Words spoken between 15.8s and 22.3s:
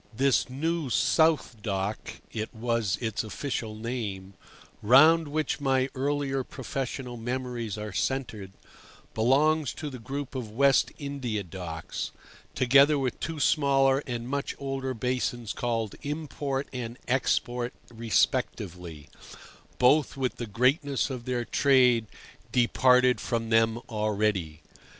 Import and Export respectively, both with the greatness of their trade